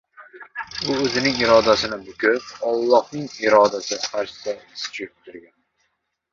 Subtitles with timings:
[0.93, 5.57] U o‘zining irodasini bukib, Allohning irodasi qarshisida tiz cho‘ktirgan.